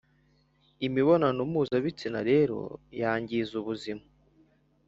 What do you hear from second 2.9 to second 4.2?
yangiza ubuzima,